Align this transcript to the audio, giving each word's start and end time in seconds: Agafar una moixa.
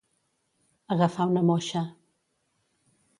Agafar 0.95 1.27
una 1.33 1.43
moixa. 1.51 1.83